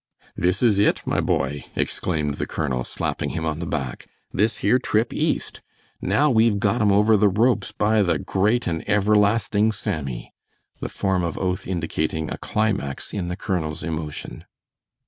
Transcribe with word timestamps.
"This 0.35 0.63
is 0.63 0.79
it, 0.79 1.05
my 1.05 1.19
boy!" 1.21 1.65
exclaimed 1.75 2.33
the 2.41 2.47
colonel, 2.47 2.83
slapping 2.83 3.29
him 3.37 3.45
on 3.45 3.59
the 3.59 3.67
back. 3.67 4.07
"This 4.33 4.57
here 4.65 4.79
trip 4.79 5.13
East. 5.13 5.61
Now 6.01 6.31
we've 6.31 6.57
got 6.59 6.81
'em 6.81 6.91
over 6.91 7.15
the 7.15 7.29
ropes, 7.29 7.71
by 7.71 8.01
the 8.01 8.17
great 8.17 8.65
and 8.65 8.83
everlasting 8.89 9.71
Sammy!" 9.71 10.33
the 10.79 10.89
form 10.89 11.23
of 11.23 11.37
oath 11.37 11.67
indicating 11.67 12.31
a 12.31 12.39
climax 12.39 13.13
in 13.13 13.27
the 13.27 13.35
colonel's 13.37 13.83
emotion. 13.83 14.45